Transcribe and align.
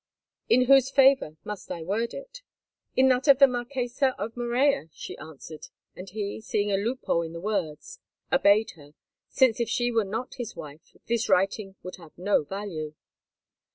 "In 0.49 0.65
whose 0.65 0.89
favour 0.89 1.37
must 1.43 1.71
I 1.71 1.83
word 1.83 2.15
it?" 2.15 2.41
he 2.93 3.03
asked. 3.03 3.03
"In 3.03 3.07
that 3.09 3.27
of 3.27 3.37
the 3.37 3.45
Marquessa 3.45 4.15
of 4.19 4.35
Morella," 4.35 4.87
she 4.91 5.15
answered, 5.19 5.67
and 5.95 6.09
he, 6.09 6.41
seeing 6.41 6.71
a 6.71 6.75
loophole 6.75 7.21
in 7.21 7.33
the 7.33 7.39
words, 7.39 7.99
obeyed 8.31 8.71
her, 8.71 8.95
since 9.29 9.59
if 9.59 9.69
she 9.69 9.91
were 9.91 10.03
not 10.03 10.33
his 10.39 10.55
wife 10.55 10.95
this 11.05 11.29
writing 11.29 11.75
would 11.83 11.97
have 11.97 12.17
no 12.17 12.43
value. 12.43 12.95